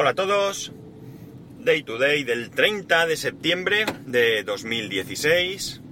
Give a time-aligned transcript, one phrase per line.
[0.00, 0.72] Hola a todos.
[1.58, 5.82] Day to day del 30 de septiembre de 2016.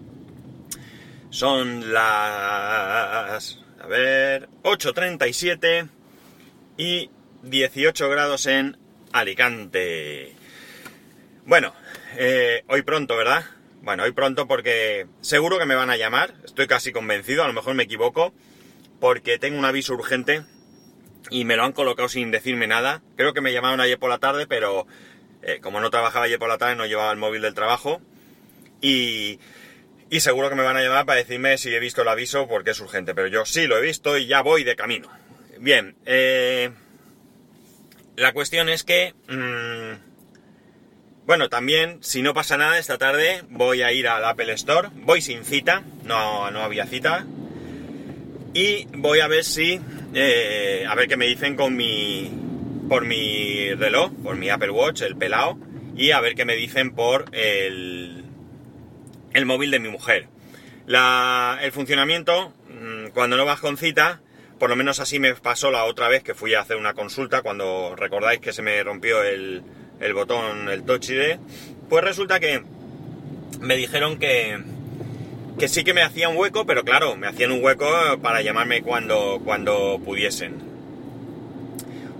[1.28, 3.60] Son las...
[3.78, 4.48] A ver...
[4.62, 5.90] 8.37
[6.78, 7.10] y
[7.42, 8.78] 18 grados en
[9.12, 10.34] Alicante.
[11.44, 11.74] Bueno,
[12.16, 13.44] eh, hoy pronto, ¿verdad?
[13.82, 16.32] Bueno, hoy pronto porque seguro que me van a llamar.
[16.46, 18.32] Estoy casi convencido, a lo mejor me equivoco.
[19.00, 20.44] Porque tengo un aviso urgente
[21.30, 23.02] y me lo han colocado sin decirme nada.
[23.16, 24.86] Creo que me llamaron ayer por la tarde, pero
[25.42, 28.00] eh, como no trabajaba ayer por la tarde, no llevaba el móvil del trabajo.
[28.80, 29.38] Y,
[30.10, 32.70] y seguro que me van a llamar para decirme si he visto el aviso porque
[32.70, 33.14] es urgente.
[33.14, 35.08] Pero yo sí lo he visto y ya voy de camino.
[35.58, 36.70] Bien, eh,
[38.16, 39.14] la cuestión es que...
[39.28, 40.08] Mmm,
[41.26, 44.88] bueno, también, si no pasa nada esta tarde, voy a ir al Apple Store.
[44.94, 47.26] Voy sin cita, no, no había cita.
[48.54, 49.78] Y voy a ver si
[50.14, 52.30] eh, a ver qué me dicen con mi,
[52.88, 55.58] por mi reloj, por mi Apple Watch, el pelao,
[55.96, 58.24] y a ver qué me dicen por el,
[59.32, 60.28] el móvil de mi mujer.
[60.86, 64.20] El funcionamiento, mm, cuando no vas con cita,
[64.58, 67.42] por lo menos así me pasó la otra vez que fui a hacer una consulta,
[67.42, 69.62] cuando recordáis que se me rompió el,
[70.00, 71.38] el botón, el Touch ID,
[71.88, 72.62] pues resulta que
[73.60, 74.58] me dijeron que,
[75.58, 77.88] que sí que me hacían hueco, pero claro, me hacían un hueco
[78.22, 80.56] para llamarme cuando, cuando pudiesen.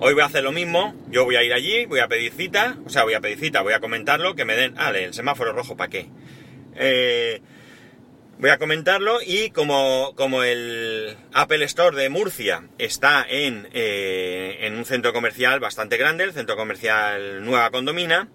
[0.00, 2.77] Hoy voy a hacer lo mismo, yo voy a ir allí, voy a pedir cita,
[2.84, 4.75] o sea, voy a pedir cita, voy a comentarlo, que me den...
[4.77, 6.08] Ah, el semáforo rojo, ¿para qué?
[6.75, 7.41] Eh,
[8.39, 14.77] voy a comentarlo y como, como el Apple Store de Murcia está en, eh, en
[14.77, 18.28] un centro comercial bastante grande, el centro comercial Nueva Condomina,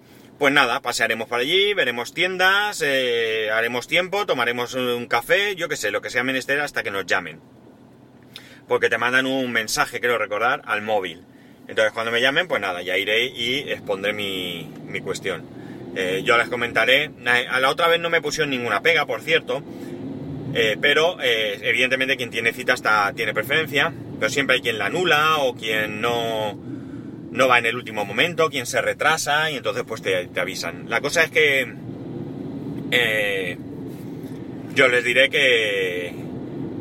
[0.44, 5.77] pues nada, pasearemos por allí, veremos tiendas, eh, haremos tiempo, tomaremos un café, yo qué
[5.77, 7.39] sé, lo que sea menester hasta que nos llamen.
[8.67, 11.23] Porque te mandan un mensaje, creo recordar, al móvil.
[11.69, 15.45] Entonces cuando me llamen, pues nada, ya iré y expondré mi, mi cuestión.
[15.95, 17.09] Eh, yo les comentaré.
[17.50, 19.63] A la otra vez no me pusieron ninguna pega, por cierto.
[20.53, 23.94] Eh, pero evidentemente quien tiene cita está, tiene preferencia.
[24.19, 26.59] Pero siempre hay quien la anula o quien no,
[27.33, 30.89] no va en el último momento, quien se retrasa y entonces pues te, te avisan.
[30.89, 31.67] La cosa es que
[32.91, 33.57] eh,
[34.75, 36.13] yo les diré que,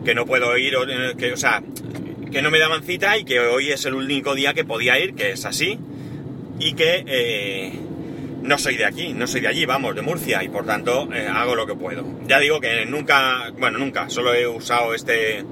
[0.04, 0.74] que no puedo ir,
[1.16, 1.62] que, o sea,
[2.30, 5.14] que no me daban cita y que hoy es el único día que podía ir,
[5.14, 5.78] que es así,
[6.58, 7.72] y que eh,
[8.42, 11.26] no soy de aquí, no soy de allí, vamos, de Murcia, y por tanto eh,
[11.26, 12.04] hago lo que puedo.
[12.26, 15.44] Ya digo que nunca, bueno, nunca, solo he usado este,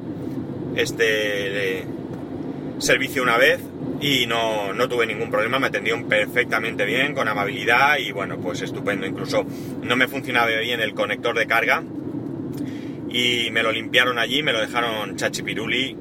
[0.77, 1.85] este eh,
[2.79, 3.61] servicio una vez
[4.01, 8.63] y no, no, tuve ningún problema, me atendieron perfectamente bien, con amabilidad y bueno, pues
[8.63, 9.07] estupendo.
[9.07, 9.45] Incluso
[9.83, 11.83] no me funcionaba bien el conector de carga
[13.11, 15.97] y me lo limpiaron allí, me lo dejaron chachipiruli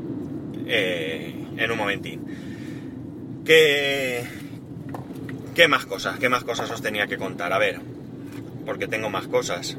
[0.67, 2.21] eh, en un momentín.
[3.45, 4.23] ¿Qué,
[5.55, 6.19] ¿Qué más cosas?
[6.19, 7.51] ¿Qué más cosas os tenía que contar?
[7.51, 7.79] A ver,
[8.65, 9.77] porque tengo más cosas.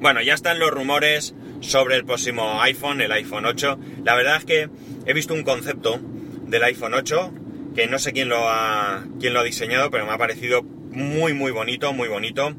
[0.00, 3.78] Bueno, ya están los rumores sobre el próximo iPhone, el iPhone 8.
[4.04, 4.68] La verdad es que
[5.06, 6.00] he visto un concepto
[6.48, 7.32] del iPhone 8,
[7.74, 11.32] que no sé quién lo ha, quién lo ha diseñado, pero me ha parecido muy,
[11.34, 12.54] muy bonito, muy bonito.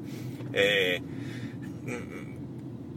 [0.54, 1.02] Eh,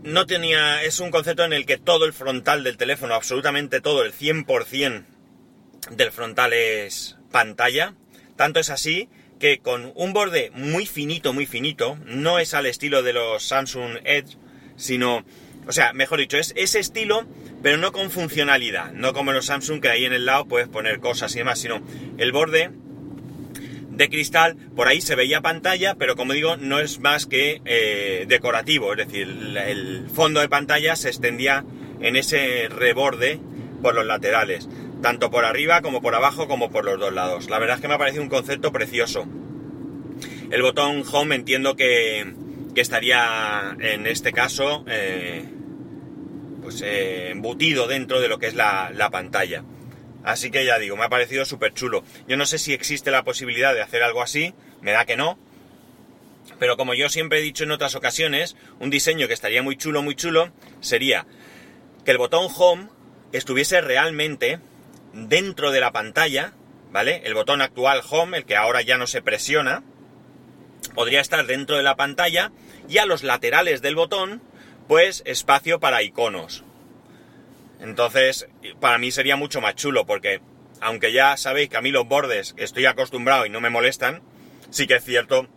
[0.05, 4.03] no tenía, es un concepto en el que todo el frontal del teléfono, absolutamente todo,
[4.03, 5.05] el 100%
[5.91, 7.95] del frontal es pantalla.
[8.37, 9.09] Tanto es así
[9.39, 13.99] que con un borde muy finito, muy finito, no es al estilo de los Samsung
[14.05, 14.37] Edge,
[14.77, 15.25] sino,
[15.67, 17.27] o sea, mejor dicho, es ese estilo,
[17.63, 21.01] pero no con funcionalidad, no como los Samsung que ahí en el lado puedes poner
[21.01, 21.81] cosas y demás, sino
[22.19, 22.71] el borde
[23.91, 28.25] de cristal, por ahí se veía pantalla, pero como digo, no es más que eh,
[28.27, 31.65] decorativo, es decir, el fondo de pantalla se extendía
[32.01, 33.39] en ese reborde
[33.83, 34.69] por los laterales,
[35.03, 37.51] tanto por arriba como por abajo como por los dos lados.
[37.51, 39.27] La verdad es que me ha parecido un concepto precioso.
[40.51, 42.35] El botón Home entiendo que,
[42.75, 45.45] estaría en este caso eh,
[46.63, 49.65] pues eh, embutido dentro de lo que es la, la pantalla.
[50.25, 52.05] Así que ya digo, me ha parecido súper chulo.
[52.29, 55.39] Yo no sé si existe la posibilidad de hacer algo así, me da que no.
[56.59, 60.03] Pero como yo siempre he dicho en otras ocasiones, un diseño que estaría muy chulo,
[60.03, 61.27] muy chulo, sería
[62.05, 62.89] que el botón Home
[63.33, 64.61] estuviese realmente
[65.13, 66.53] dentro de la pantalla,
[66.91, 67.23] ¿vale?
[67.25, 69.83] El botón actual Home, el que ahora ya no se presiona,
[70.95, 72.53] podría estar dentro de la pantalla
[72.89, 74.43] y a los laterales del botón,
[74.89, 76.65] pues espacio para iconos,
[77.83, 78.47] entonces,
[78.81, 80.41] para mí sería mucho más chulo porque,
[80.81, 84.23] aunque ya sabéis que a mí los bordes estoy acostumbrado y no me molestan,
[84.71, 85.49] sí que es cierto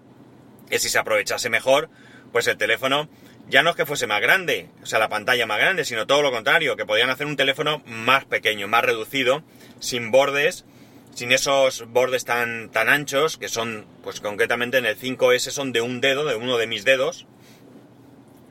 [0.67, 1.87] que si se aprovechase mejor,
[2.31, 3.09] pues el teléfono
[3.47, 6.23] ya no es que fuese más grande, o sea, la pantalla más grande, sino todo
[6.23, 9.43] lo contrario, que podían hacer un teléfono más pequeño, más reducido,
[9.79, 10.65] sin bordes,
[11.13, 15.81] sin esos bordes tan, tan anchos, que son, pues concretamente en el 5S son de
[15.81, 17.27] un dedo, de uno de mis dedos,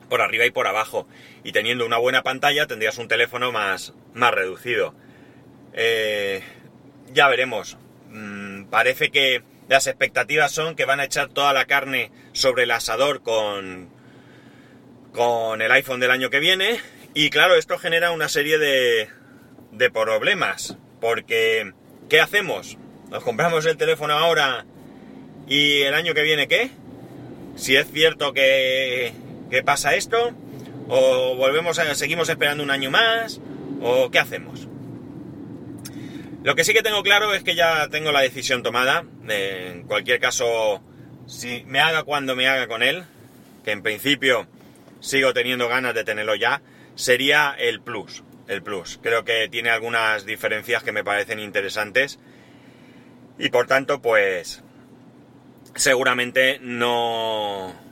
[0.09, 1.07] por arriba y por abajo.
[1.43, 4.93] Y teniendo una buena pantalla tendrías un teléfono más, más reducido.
[5.73, 6.41] Eh,
[7.13, 7.77] ya veremos.
[8.09, 12.71] Mm, parece que las expectativas son que van a echar toda la carne sobre el
[12.71, 13.89] asador con,
[15.11, 16.79] con el iPhone del año que viene.
[17.13, 19.09] Y claro, esto genera una serie de,
[19.71, 20.77] de problemas.
[21.01, 21.73] Porque,
[22.09, 22.77] ¿qué hacemos?
[23.09, 24.65] ¿Nos compramos el teléfono ahora
[25.47, 26.71] y el año que viene qué?
[27.55, 29.13] Si es cierto que,
[29.55, 30.33] que pasa esto,
[30.89, 33.39] o volvemos a, seguimos esperando un año más,
[33.81, 34.67] o qué hacemos.
[36.43, 39.05] Lo que sí que tengo claro es que ya tengo la decisión tomada.
[39.29, 40.83] En cualquier caso,
[41.25, 43.05] si me haga cuando me haga con él,
[43.63, 44.45] que en principio
[44.99, 46.61] sigo teniendo ganas de tenerlo ya,
[46.95, 48.23] sería el Plus.
[48.49, 48.99] El Plus.
[49.01, 52.19] Creo que tiene algunas diferencias que me parecen interesantes.
[53.39, 54.61] Y por tanto, pues
[55.75, 57.84] seguramente no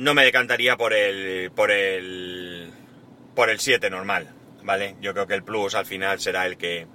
[0.00, 2.70] no me decantaría por el por el
[3.34, 4.34] por el 7 normal.
[4.62, 4.96] ¿vale?
[5.00, 6.86] Yo creo que el Plus al final será el que,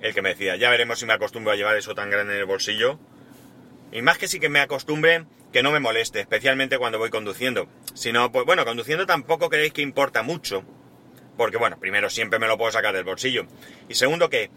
[0.00, 0.56] el que me decida.
[0.56, 2.98] Ya veremos si me acostumbro a llevar eso tan grande en el bolsillo.
[3.90, 7.68] Y más que sí que me acostumbre, que no me moleste, especialmente cuando voy conduciendo.
[7.94, 10.64] Si no, pues bueno, conduciendo tampoco creéis que importa mucho.
[11.36, 13.46] Porque bueno, primero siempre me lo puedo sacar del bolsillo.
[13.88, 14.50] Y segundo que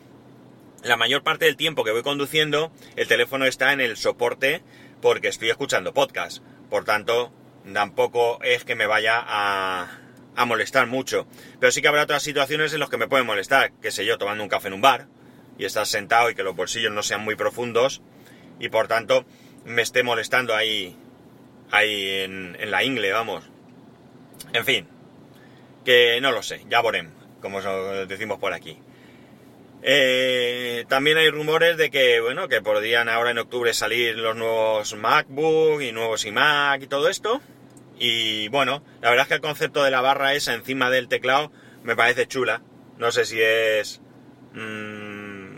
[0.83, 4.61] la mayor parte del tiempo que voy conduciendo, el teléfono está en el soporte
[5.01, 6.43] porque estoy escuchando podcast.
[6.69, 7.33] Por tanto,
[7.73, 9.99] tampoco es que me vaya a,
[10.35, 11.27] a molestar mucho.
[11.59, 14.17] Pero sí que habrá otras situaciones en las que me pueden molestar, que sé yo,
[14.17, 15.07] tomando un café en un bar
[15.57, 18.01] y estás sentado y que los bolsillos no sean muy profundos
[18.59, 19.25] y por tanto
[19.65, 20.95] me esté molestando ahí,
[21.71, 23.43] ahí en, la ingle, vamos.
[24.53, 24.87] En fin,
[25.83, 27.61] que no lo sé, ya veremos, como
[28.05, 28.77] decimos por aquí.
[29.87, 34.95] Eh, también hay rumores de que, bueno, que podrían ahora en octubre salir los nuevos
[34.95, 37.39] MacBook y nuevos iMac y todo esto.
[37.97, 41.51] Y bueno, la verdad es que el concepto de la barra esa encima del teclado
[41.83, 42.61] me parece chula.
[42.97, 44.01] No sé si es
[44.53, 45.55] mmm,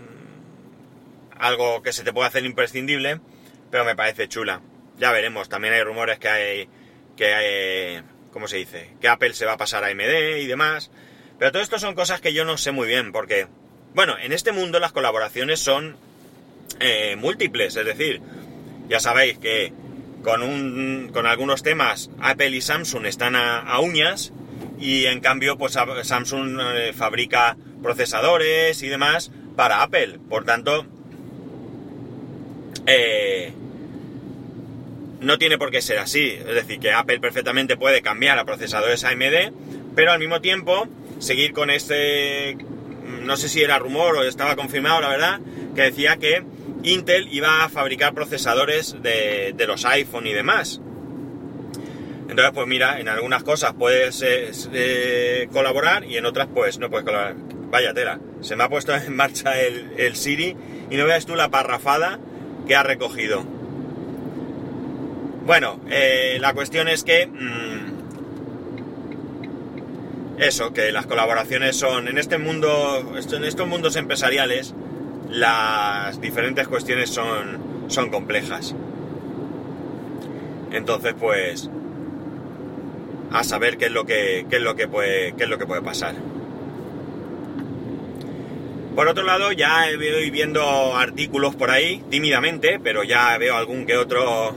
[1.39, 3.19] algo que se te puede hacer imprescindible,
[3.72, 4.62] pero me parece chula.
[4.98, 6.69] Ya veremos, también hay rumores que hay,
[7.16, 8.95] que hay, ¿cómo se dice?
[9.00, 10.92] Que Apple se va a pasar a AMD y demás.
[11.38, 13.48] Pero todo esto son cosas que yo no sé muy bien, porque,
[13.94, 15.95] bueno, en este mundo las colaboraciones son
[16.80, 18.22] eh, múltiples, es decir,
[18.89, 19.72] ya sabéis que
[20.27, 24.33] con, un, con algunos temas Apple y Samsung están a, uñas
[24.77, 30.19] y en cambio pues Samsung eh, fabrica procesadores y demás para Apple.
[30.27, 30.85] Por tanto,
[32.88, 33.53] eh,
[35.21, 36.31] no tiene por qué ser así.
[36.31, 39.53] Es decir, que Apple perfectamente puede cambiar a procesadores AMD,
[39.95, 40.89] pero al mismo tiempo
[41.19, 42.57] seguir con este,
[43.24, 45.39] no sé si era rumor o estaba confirmado, la verdad,
[45.74, 46.44] que decía que
[46.83, 50.81] Intel iba a fabricar procesadores de, los iPhone y demás.
[52.29, 56.89] Entonces, pues mira, en algunas cosas puedes eh, eh, colaborar y en otras pues no
[56.89, 57.35] puedes colaborar.
[57.69, 60.56] Vaya tela, se me ha puesto en marcha el, Siri
[60.89, 62.19] y no veas tú la parrafada
[62.68, 63.44] que ha recogido.
[65.45, 67.27] Bueno, eh, la cuestión es que...
[67.27, 67.97] Mm,
[70.39, 74.75] eso, que las colaboraciones son en este mundo, en estos mundos empresariales,
[75.29, 78.75] las diferentes cuestiones son, son complejas.
[80.72, 81.69] Entonces, pues,
[83.31, 85.65] a saber qué es lo que, qué es lo que puede, qué es lo que
[85.65, 86.15] puede pasar.
[88.96, 93.96] Por otro lado, ya ido viendo artículos por ahí, tímidamente, pero ya veo algún que
[93.96, 94.55] otro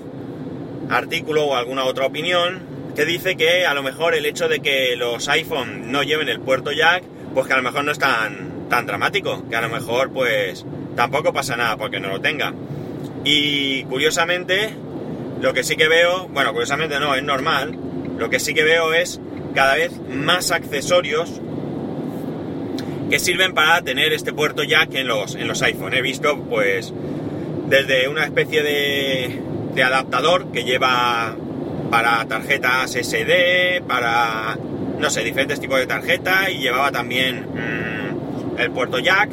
[0.88, 2.62] artículo o alguna otra opinión
[2.96, 6.40] que dice que a lo mejor el hecho de que los iPhone no lleven el
[6.40, 7.98] puerto jack, pues que a lo mejor no es
[8.70, 10.64] tan, dramático, que a lo mejor pues
[10.96, 12.54] tampoco pasa nada porque no lo tenga.
[13.24, 14.70] Y curiosamente,
[15.42, 17.76] lo que sí que veo, bueno, curiosamente no, es normal,
[18.18, 19.20] lo que sí que veo es
[19.54, 21.40] cada vez más accesorios
[23.10, 25.92] que sirven para tener este puerto jack en los, en los iPhone.
[25.94, 26.94] He visto pues
[27.68, 29.42] desde una especie de,
[29.74, 31.36] de adaptador que lleva
[31.90, 34.56] para tarjetas SD, para,
[34.98, 37.46] no sé, diferentes tipos de tarjeta y llevaba también...
[37.54, 38.09] Mm,
[38.60, 39.30] el puerto jack,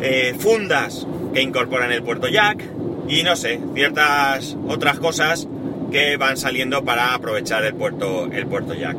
[0.00, 2.62] eh, fundas que incorporan el puerto jack
[3.08, 5.48] y no sé, ciertas otras cosas
[5.90, 8.96] que van saliendo para aprovechar el puerto, el puerto jack.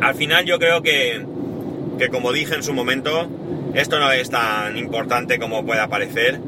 [0.00, 1.24] Al final yo creo que,
[1.98, 3.28] que como dije en su momento,
[3.74, 6.40] esto no es tan importante como pueda parecer.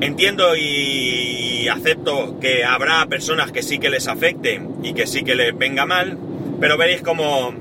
[0.00, 5.34] Entiendo y acepto que habrá personas que sí que les afecte y que sí que
[5.34, 6.18] les venga mal,
[6.60, 7.52] pero veréis como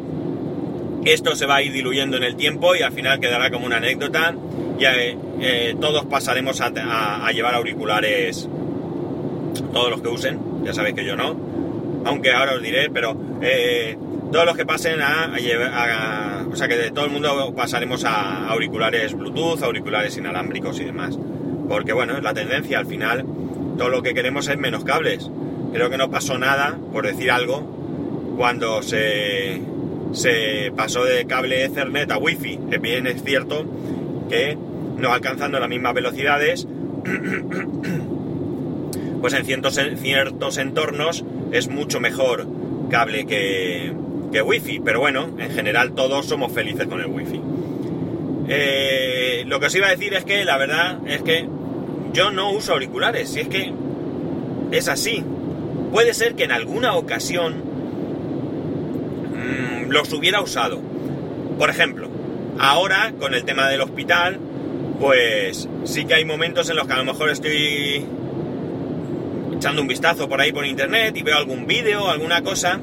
[1.13, 3.77] esto se va a ir diluyendo en el tiempo y al final quedará como una
[3.77, 4.35] anécdota.
[4.79, 8.47] Y eh, eh, todos pasaremos a, llevar auriculares,
[9.73, 11.35] todos los que usen, ya sabéis que yo no,
[12.05, 13.97] aunque ahora os diré, pero eh,
[14.31, 18.49] todos los que pasen a, llevar, o sea que de todo el mundo pasaremos a
[18.49, 21.17] auriculares Bluetooth, auriculares inalámbricos y demás.
[21.67, 23.25] Porque bueno, es la tendencia, al final
[23.77, 25.29] todo lo que queremos es menos cables.
[25.71, 29.61] Creo que no pasó nada, por decir algo, cuando se,
[30.13, 32.59] se pasó de cable Ethernet a Wi-Fi.
[32.81, 33.65] Bien es cierto
[34.29, 34.57] que
[34.97, 36.67] no alcanzando las mismas velocidades,
[39.21, 42.47] pues en ciertos, ciertos entornos es mucho mejor
[42.89, 43.93] cable que,
[44.31, 44.79] que Wi-Fi.
[44.79, 47.41] Pero bueno, en general todos somos felices con el Wi-Fi.
[48.49, 51.47] Eh, lo que os iba a decir es que la verdad es que
[52.13, 53.73] yo no uso auriculares, si es que
[54.71, 55.23] es así.
[55.91, 57.67] Puede ser que en alguna ocasión
[59.89, 60.81] los hubiera usado.
[61.57, 62.09] Por ejemplo,
[62.59, 64.39] ahora con el tema del hospital,
[64.99, 68.05] pues sí que hay momentos en los que a lo mejor estoy
[69.55, 72.79] echando un vistazo por ahí por internet y veo algún vídeo, alguna cosa,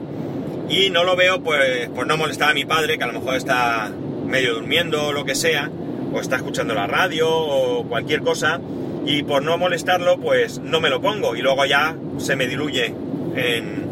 [0.68, 3.36] y no lo veo pues por no molestar a mi padre, que a lo mejor
[3.36, 3.92] está
[4.26, 5.70] medio durmiendo o lo que sea,
[6.12, 8.60] o está escuchando la radio o cualquier cosa,
[9.06, 12.94] y por no molestarlo, pues no me lo pongo y luego ya se me diluye
[13.36, 13.84] en,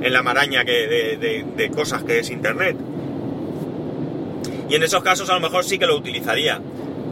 [0.00, 1.16] la maraña que,
[1.56, 2.76] de, cosas que es Internet.
[4.68, 6.60] Y en esos casos a lo mejor sí que lo utilizaría,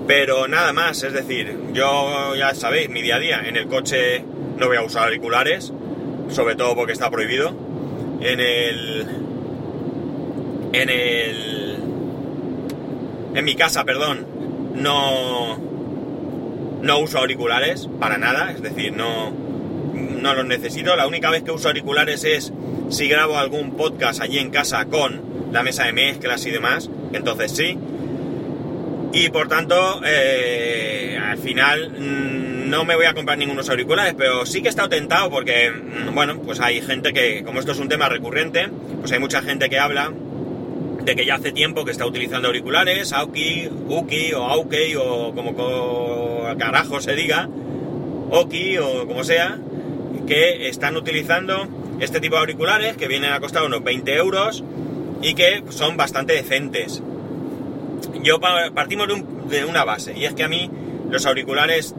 [0.06, 4.24] pero nada más, es decir, yo ya sabéis, mi día a día, en el coche
[4.56, 5.72] no voy a usar auriculares,
[6.28, 7.54] sobre todo porque está prohibido.
[8.20, 9.06] En el...
[10.72, 11.76] En el...
[13.34, 14.26] En mi casa, perdón,
[14.74, 15.58] no
[16.86, 19.32] no uso auriculares para nada, es decir, no,
[19.92, 20.96] no los necesito.
[20.96, 22.52] La única vez que uso auriculares es
[22.88, 25.20] si grabo algún podcast allí en casa con
[25.52, 27.78] la mesa de mezclas y demás, entonces sí.
[29.12, 34.44] Y por tanto, eh, al final mm, no me voy a comprar ningunos auriculares, pero
[34.46, 37.78] sí que he estado tentado porque, mm, bueno, pues hay gente que, como esto es
[37.78, 38.68] un tema recurrente,
[39.00, 40.12] pues hay mucha gente que habla
[41.04, 46.56] de que ya hace tiempo que está utilizando auriculares, Auki, Uki o Auki o como
[46.58, 47.48] carajo se diga,
[48.30, 49.58] Oki o como sea,
[50.26, 51.68] que están utilizando
[52.00, 54.64] este tipo de auriculares que vienen a costar unos 20 euros
[55.22, 57.02] y que son bastante decentes.
[58.22, 59.08] Yo partimos
[59.48, 60.70] de, una base y es que a mí
[61.10, 61.94] los auriculares,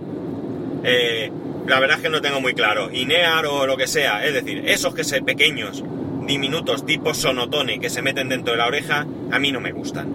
[0.84, 1.32] eh,
[1.66, 4.64] la verdad es que no tengo muy claro, INEAR o lo que sea, es decir,
[4.68, 5.84] esos que son pequeños
[6.28, 10.14] diminutos tipo sonotone que se meten dentro de la oreja, a mí no me gustan.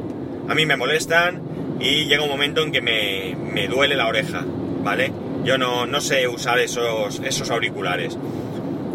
[0.48, 1.40] A mí me molestan
[1.80, 4.44] y llega un momento en que me, me duele la oreja,
[4.84, 5.12] ¿vale?
[5.44, 8.16] Yo no, no, sé usar esos, esos auriculares.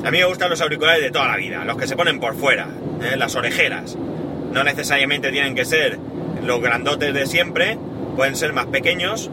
[0.03, 2.35] A mí me gustan los auriculares de toda la vida, los que se ponen por
[2.35, 2.69] fuera,
[3.01, 3.17] ¿eh?
[3.17, 3.97] las orejeras.
[4.51, 5.99] No necesariamente tienen que ser
[6.43, 7.77] los grandotes de siempre,
[8.15, 9.29] pueden ser más pequeños,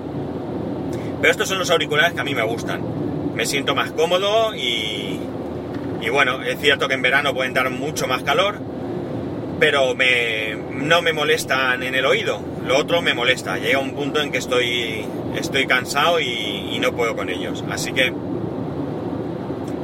[1.20, 2.82] pero estos son los auriculares que a mí me gustan.
[3.34, 5.20] Me siento más cómodo y,
[6.00, 8.58] y bueno, es cierto que en verano pueden dar mucho más calor,
[9.58, 12.40] pero me, no me molestan en el oído.
[12.66, 13.58] Lo otro me molesta.
[13.58, 15.04] Llega un punto en que estoy,
[15.36, 17.64] estoy cansado y, no puedo con ellos.
[17.70, 18.12] Así que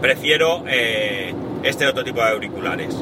[0.00, 2.96] prefiero eh, este otro tipo de auriculares.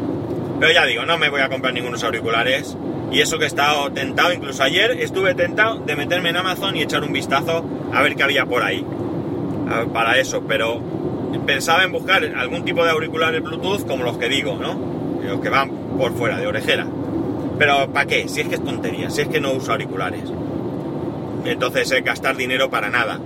[0.61, 2.77] Pero ya digo, no me voy a comprar ningunos auriculares.
[3.11, 6.83] Y eso que he estado tentado, incluso ayer estuve tentado de meterme en Amazon y
[6.83, 8.85] echar un vistazo a ver qué había por ahí.
[9.93, 10.83] Para eso, pero
[11.47, 14.79] pensaba en buscar algún tipo de auriculares Bluetooth como los que digo, ¿no?
[15.23, 16.87] Los que van por fuera, de orejera.
[17.59, 18.29] Pero ¿para qué?
[18.29, 20.25] Si es que es tontería, si es que no uso auriculares.
[21.45, 23.19] Entonces es gastar dinero para nada.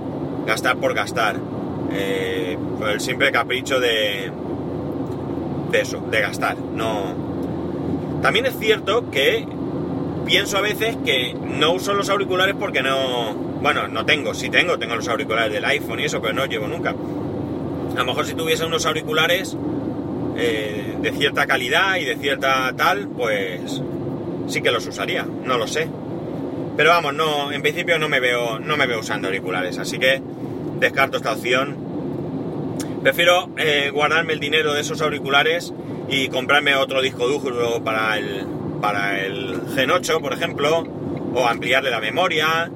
[0.47, 1.37] Gastar por gastar.
[1.95, 4.31] Eh, por el simple capricho de,
[5.73, 6.57] eso, de gastar.
[6.57, 8.21] No.
[8.23, 9.47] También es cierto que
[10.27, 13.35] pienso a veces que no uso los auriculares porque no.
[13.35, 16.67] Bueno, no tengo, si tengo, tengo los auriculares del iPhone y eso, pero no llevo
[16.67, 16.91] nunca.
[16.91, 19.57] A lo mejor si tuviese unos auriculares
[20.37, 23.83] eh, de cierta calidad y de cierta tal, pues
[24.47, 25.89] sí que los usaría, no lo sé.
[26.77, 30.23] Pero vamos, no, en principio no me veo, no me veo usando auriculares, así que
[30.83, 31.77] descarto esta opción.
[33.03, 35.73] Prefiero eh, guardarme el dinero de esos auriculares
[36.09, 38.47] y comprarme otro disco duro para el,
[38.81, 40.85] para el Gen 8, por ejemplo,
[41.35, 42.71] o ampliarle la memoria,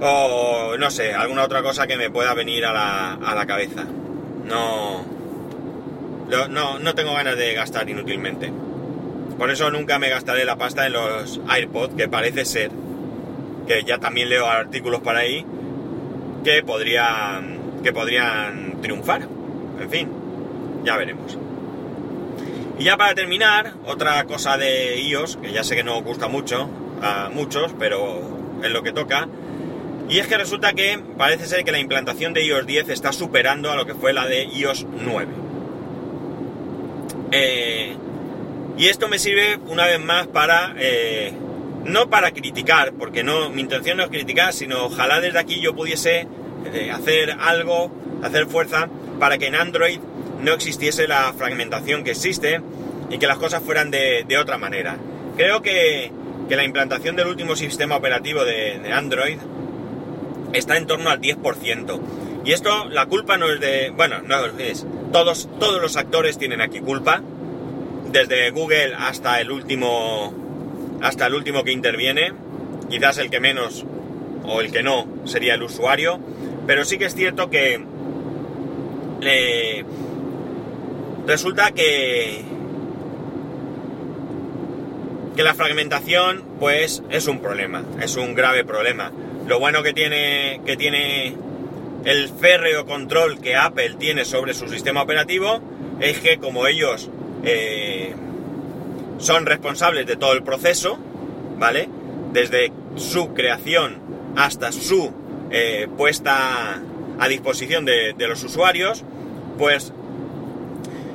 [0.00, 3.84] o no sé, alguna otra cosa que me pueda venir a la, a la cabeza.
[4.46, 5.04] No,
[6.48, 8.50] no, no tengo ganas de gastar inútilmente.
[9.38, 12.70] Por eso nunca me gastaré la pasta en los AirPods, que parece ser,
[13.66, 15.44] que ya también leo artículos por ahí,
[16.44, 19.28] que podrían, que podrían triunfar.
[19.80, 20.08] En fin,
[20.84, 21.38] ya veremos.
[22.78, 26.68] Y ya para terminar, otra cosa de iOS, que ya sé que no gusta mucho
[27.02, 28.20] a muchos, pero
[28.62, 29.28] es lo que toca,
[30.08, 33.70] y es que resulta que parece ser que la implantación de iOS 10 está superando
[33.70, 35.26] a lo que fue la de iOS 9.
[37.32, 37.96] Eh,
[38.78, 40.74] y esto me sirve una vez más para...
[40.78, 41.32] Eh,
[41.86, 45.74] no para criticar, porque no, mi intención no es criticar, sino ojalá desde aquí yo
[45.74, 46.26] pudiese
[46.72, 48.88] eh, hacer algo, hacer fuerza
[49.18, 49.98] para que en Android
[50.42, 52.60] no existiese la fragmentación que existe
[53.08, 54.96] y que las cosas fueran de, otra manera.
[55.36, 56.10] Creo que,
[56.48, 59.38] la implantación del último sistema operativo de, de Android
[60.52, 62.00] está en torno al 10%.
[62.44, 63.90] Y esto, la culpa no es de...
[63.90, 64.86] Bueno, no es...
[65.12, 67.20] Todos, todos los actores tienen aquí culpa
[68.12, 70.45] desde Google hasta el último
[71.02, 72.32] hasta el último que interviene,
[72.88, 73.84] quizás el que menos
[74.44, 76.20] o el que no sería el usuario,
[76.66, 77.80] pero sí que es cierto que
[81.26, 82.44] resulta que
[85.36, 89.12] que la fragmentación pues es un problema, es un grave problema.
[89.46, 91.36] Lo bueno que tiene que tiene
[92.04, 95.60] el férreo control que Apple tiene sobre su sistema operativo
[96.00, 97.10] es que como ellos
[97.44, 98.14] eh,
[99.18, 100.98] son responsables de todo el proceso,
[101.58, 101.88] ¿vale?
[102.32, 103.98] Desde su creación
[104.36, 105.12] hasta su
[105.50, 106.80] eh, puesta
[107.18, 109.04] a disposición de, los usuarios,
[109.58, 109.92] pues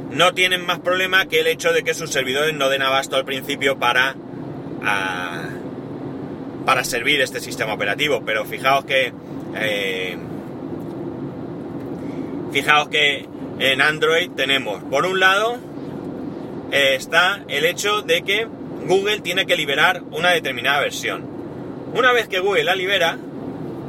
[0.10, 3.26] no tienen más problema que el hecho de que sus servidores no den abasto al
[3.26, 4.16] principio para,
[6.66, 8.24] para servir este sistema operativo.
[8.26, 9.14] Pero fijaos que
[9.56, 10.18] eh,
[12.52, 13.28] fijaos que
[13.60, 15.58] en Android tenemos por un lado
[16.72, 18.48] está el hecho de que
[18.88, 21.26] Google tiene que liberar una determinada versión.
[21.94, 23.18] Una vez que Google la libera,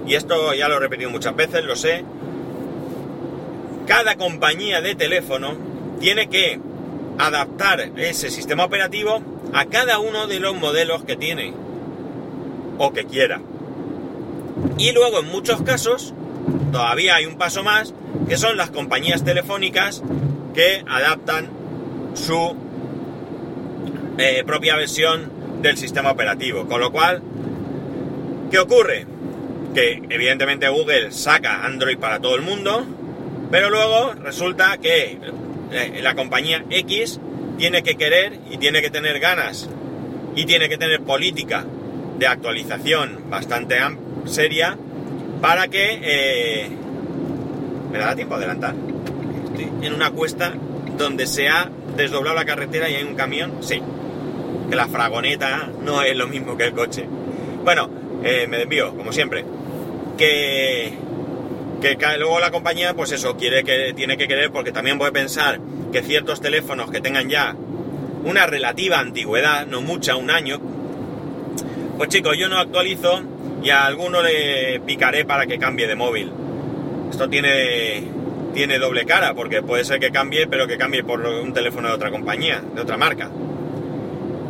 [0.07, 2.05] y esto ya lo he repetido muchas veces, lo sé,
[3.87, 5.57] cada compañía de teléfono
[6.01, 6.61] tiene que
[7.19, 9.23] adaptar ese sistema operativo
[9.53, 11.53] a cada uno de los modelos que tiene
[12.79, 13.41] o que quiera.
[14.79, 16.15] Y luego en muchos casos,
[16.73, 17.95] todavía hay un paso más,
[18.29, 20.03] que son las compañías telefónicas
[20.55, 21.49] que adaptan
[22.15, 22.57] su
[24.19, 25.31] eh, propia versión
[25.63, 26.67] del sistema operativo.
[26.67, 27.23] Con lo cual,
[28.51, 29.07] ¿qué ocurre?
[29.75, 32.85] Que evidentemente Google saca Android para todo el mundo,
[33.51, 35.19] pero luego resulta que
[35.73, 37.21] eh, la compañía X
[37.59, 39.69] tiene que querer y tiene que tener ganas
[40.35, 41.65] y tiene que tener política
[42.19, 43.79] de actualización bastante
[44.25, 44.77] seria
[45.41, 46.01] para que...
[46.03, 46.71] Eh,
[47.91, 48.75] ¿Me da tiempo a adelantar?
[49.45, 50.55] Estoy en una cuesta
[50.97, 53.53] donde se ha desdoblado la carretera y hay un camión.
[53.61, 53.83] Sí,
[54.73, 57.05] que la fragoneta no es lo mismo que el coche.
[57.63, 57.91] Bueno,
[58.25, 59.45] eh, me desvío, como siempre.
[60.17, 60.95] Que,
[61.83, 65.61] que luego la compañía, pues eso, quiere que, tiene que querer, porque también puede pensar
[65.93, 67.55] que ciertos teléfonos que tengan ya
[68.25, 70.59] una relativa antigüedad, no mucha, un año,
[71.99, 73.21] pues chicos, yo no actualizo
[73.63, 76.33] y a alguno le picaré para que cambie de móvil.
[77.11, 78.05] Esto tiene,
[78.55, 81.95] tiene doble cara, porque puede ser que cambie, pero que cambie por un teléfono de
[81.95, 83.29] otra compañía, de otra marca.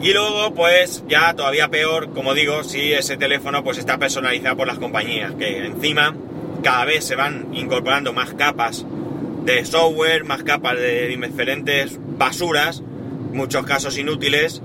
[0.03, 4.67] Y luego, pues ya todavía peor, como digo, si ese teléfono pues está personalizado por
[4.67, 6.13] las compañías, que encima
[6.63, 8.85] cada vez se van incorporando más capas
[9.45, 12.83] de software, más capas de diferentes basuras,
[13.33, 14.61] muchos casos inútiles,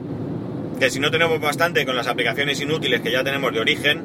[0.80, 4.02] que si no tenemos bastante con las aplicaciones inútiles que ya tenemos de origen,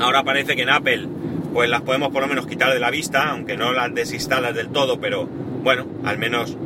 [0.00, 1.08] ahora parece que en Apple
[1.52, 4.68] pues las podemos por lo menos quitar de la vista, aunque no las desinstalas del
[4.68, 6.56] todo, pero bueno, al menos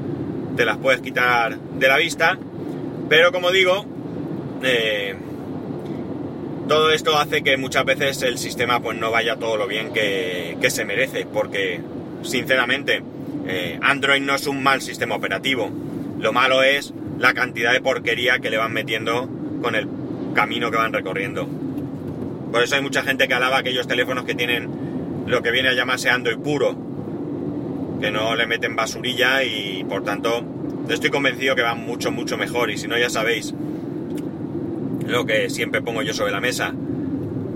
[0.56, 2.38] te las puedes quitar de la vista.
[3.10, 3.84] Pero como digo,
[4.62, 5.16] eh,
[6.68, 10.56] todo esto hace que muchas veces el sistema pues no vaya todo lo bien que,
[10.70, 11.80] se merece, porque
[12.22, 13.02] sinceramente
[13.48, 15.68] eh, Android no es un mal sistema operativo.
[16.20, 19.28] Lo malo es la cantidad de porquería que le van metiendo
[19.60, 19.88] con el
[20.32, 21.48] camino que van recorriendo.
[22.52, 25.72] Por eso hay mucha gente que alaba aquellos teléfonos que tienen lo que viene a
[25.72, 26.76] llamarse Android puro,
[28.00, 30.59] que no le meten basurilla y por tanto
[30.94, 32.70] estoy convencido que va mucho, mucho mejor.
[32.70, 33.54] Y si no, ya sabéis
[35.06, 36.72] lo que siempre pongo yo sobre la mesa.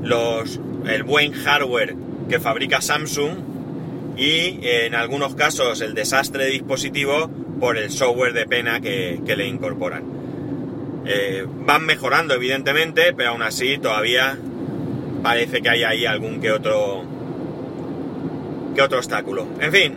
[0.03, 1.95] Los, el buen hardware
[2.29, 3.33] que fabrica Samsung
[4.17, 9.47] y en algunos casos el desastre de dispositivo por el software de pena que, le
[9.47, 10.03] incorporan.
[11.07, 14.39] Eh, van mejorando evidentemente, pero aún así todavía
[15.23, 17.05] parece que hay ahí algún que otro
[18.75, 19.47] que otro obstáculo.
[19.61, 19.95] En fin,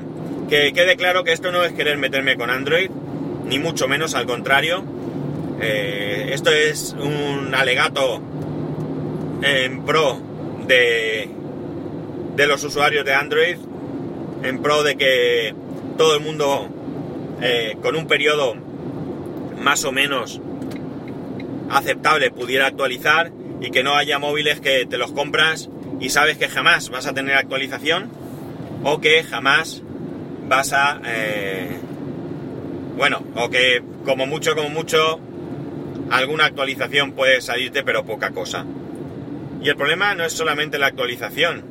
[0.50, 2.90] que quede claro que esto no es querer meterme con Android,
[3.48, 4.84] ni mucho menos, al contrario.
[5.62, 8.22] Eh, esto es un alegato
[9.42, 10.20] en pro
[10.68, 11.30] de,
[12.36, 13.58] de los usuarios de Android,
[14.44, 15.56] en pro de que
[15.98, 16.70] todo el mundo
[17.42, 18.56] eh, con un periodo
[19.60, 20.42] más o menos
[21.70, 23.32] aceptable pudiera actualizar
[23.62, 27.14] y que no haya móviles que te los compras y sabes que jamás vas a
[27.14, 28.10] tener actualización
[28.84, 29.82] o que jamás
[30.48, 31.02] vas a...
[31.06, 31.80] Eh,
[32.98, 35.20] bueno, o que como mucho, como mucho,
[36.10, 38.66] alguna actualización puede salirte, pero poca cosa.
[39.62, 41.64] Y el problema no es solamente la actualización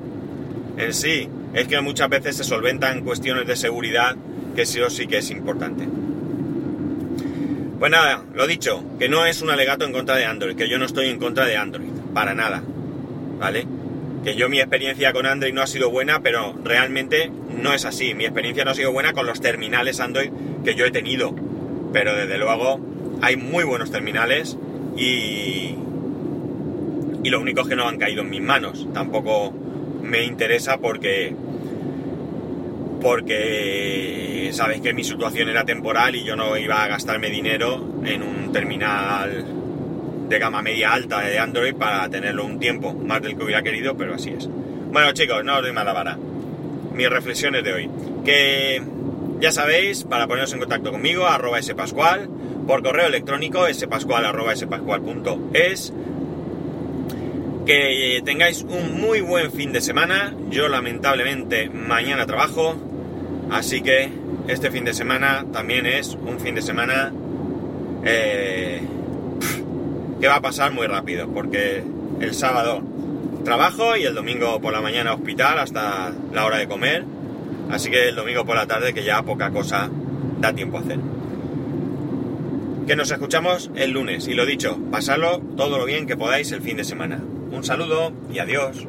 [0.76, 4.14] en sí, es que muchas veces se solventan cuestiones de seguridad
[4.54, 5.88] que sí o sí que es importante.
[7.78, 10.78] Pues nada, lo dicho, que no es un alegato en contra de Android, que yo
[10.78, 12.62] no estoy en contra de Android, para nada,
[13.38, 13.66] ¿vale?
[14.24, 18.14] Que yo mi experiencia con Android no ha sido buena, pero realmente no es así.
[18.14, 20.30] Mi experiencia no ha sido buena con los terminales Android
[20.64, 21.34] que yo he tenido,
[21.92, 22.80] pero desde luego
[23.22, 24.56] hay muy buenos terminales
[24.96, 25.74] y...
[27.22, 28.86] Y lo único que no han caído en mis manos.
[28.94, 29.52] Tampoco
[30.00, 31.34] me interesa porque
[33.00, 38.22] porque sabéis que mi situación era temporal y yo no iba a gastarme dinero en
[38.22, 39.44] un terminal
[40.28, 43.96] de gama media alta de Android para tenerlo un tiempo, más del que hubiera querido,
[43.96, 44.48] pero así es.
[44.48, 46.16] Bueno chicos, no os doy mala vara.
[46.96, 47.90] Mis reflexiones de hoy.
[48.24, 48.82] Que
[49.38, 52.26] ya sabéis, para poneros en contacto conmigo, arroba spascual,
[52.66, 55.92] por correo electrónico spascual arroba spascual.es.
[57.66, 60.34] Que tengáis un muy buen fin de semana.
[60.48, 62.76] Yo lamentablemente mañana trabajo.
[63.50, 64.08] Así que
[64.48, 67.12] este fin de semana también es un fin de semana
[68.04, 68.80] eh,
[70.18, 71.28] que va a pasar muy rápido.
[71.28, 71.82] Porque
[72.20, 72.82] el sábado
[73.46, 77.04] trabajo y el domingo por la mañana hospital hasta la hora de comer.
[77.70, 79.88] Así que el domingo por la tarde que ya poca cosa
[80.40, 80.98] da tiempo a hacer.
[82.88, 86.60] Que nos escuchamos el lunes y lo dicho, pasadlo todo lo bien que podáis el
[86.60, 87.22] fin de semana.
[87.52, 88.86] Un saludo y adiós.